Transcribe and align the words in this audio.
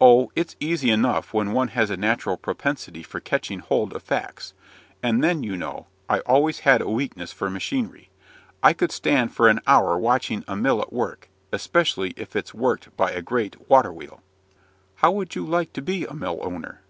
"Oh! 0.00 0.30
it's 0.36 0.54
easy 0.60 0.92
enough, 0.92 1.34
when 1.34 1.50
one 1.50 1.66
has 1.74 1.90
a 1.90 1.96
natural 1.96 2.36
propensity 2.36 3.02
for 3.02 3.18
catching 3.18 3.58
hold 3.58 3.92
of 3.92 4.04
facts; 4.04 4.54
and 5.02 5.20
then, 5.20 5.42
you 5.42 5.56
know, 5.56 5.88
I 6.08 6.20
always 6.20 6.60
had 6.60 6.80
a 6.80 6.88
weakness 6.88 7.32
for 7.32 7.50
machinery; 7.50 8.08
I 8.62 8.72
could 8.72 8.92
stand 8.92 9.34
for 9.34 9.48
an 9.48 9.60
hour 9.66 9.98
watching 9.98 10.44
a 10.46 10.54
mill 10.54 10.80
at 10.80 10.92
work, 10.92 11.28
especially 11.50 12.14
if 12.16 12.36
it's 12.36 12.54
worked 12.54 12.96
by 12.96 13.10
a 13.10 13.20
great 13.20 13.68
water 13.68 13.92
wheel." 13.92 14.22
"Would 15.02 15.34
you 15.34 15.44
like 15.44 15.72
to 15.72 15.82
be 15.82 16.04
a 16.04 16.14
mill 16.14 16.38
owner?" 16.40 16.82